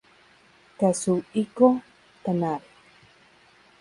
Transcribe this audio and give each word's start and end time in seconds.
Kazuhiko 0.79 1.67
Tanabe 2.23 2.69